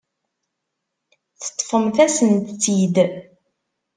[1.41, 2.95] Teṭṭfemt-asent-tt-id.